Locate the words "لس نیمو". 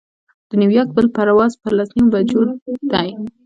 1.77-2.11